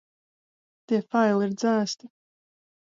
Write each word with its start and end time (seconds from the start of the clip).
Tie 0.91 1.03
faili 1.11 1.47
ir 1.49 1.57
dzēsti. 1.61 2.13